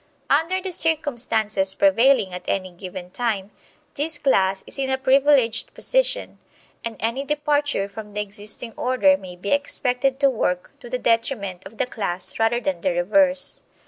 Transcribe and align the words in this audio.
Under 0.31 0.59
the 0.59 0.71
circumstances 0.71 1.75
prevailing 1.75 2.33
at 2.33 2.45
any 2.47 2.71
given 2.71 3.11
time 3.11 3.51
this 3.93 4.17
class 4.17 4.63
is 4.65 4.79
in 4.79 4.89
a 4.89 4.97
privileged 4.97 5.75
position, 5.75 6.39
and 6.83 6.97
any 6.99 7.23
departure 7.23 7.87
from 7.87 8.13
the 8.13 8.19
existing 8.21 8.73
order 8.75 9.15
may 9.15 9.35
be 9.35 9.51
expected 9.51 10.19
to 10.19 10.27
work 10.31 10.71
to 10.79 10.89
the 10.89 10.97
detriment 10.97 11.67
of 11.67 11.77
the 11.77 11.85
class 11.85 12.39
rather 12.39 12.59
than 12.59 12.81
the 12.81 12.89
reverse. 12.91 13.61